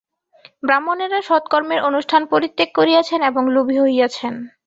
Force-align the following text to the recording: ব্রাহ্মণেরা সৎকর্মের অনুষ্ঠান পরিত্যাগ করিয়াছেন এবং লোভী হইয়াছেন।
ব্রাহ্মণেরা 0.63 1.19
সৎকর্মের 1.21 1.79
অনুষ্ঠান 1.81 2.21
পরিত্যাগ 2.25 2.69
করিয়াছেন 2.75 3.19
এবং 3.21 3.43
লোভী 3.55 3.77
হইয়াছেন। 3.79 4.33